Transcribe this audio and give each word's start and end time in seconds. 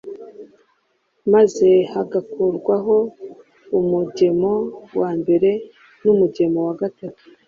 maze 1.33 1.69
hagakurwaho 1.93 2.97
umugemo 3.79 4.51
wa 4.99 5.11
mbere 5.19 5.49
n’umugemo 6.03 6.59
wa 6.67 6.73
gatatu, 6.81 7.23